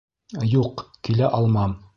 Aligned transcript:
Юҡ, 0.53 0.83
килә 1.09 1.33
алмам. 1.41 1.83